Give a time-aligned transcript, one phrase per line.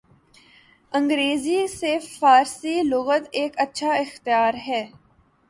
[0.91, 4.83] انگریزی سے فارسی لغت ایک اچھا اختیار ہے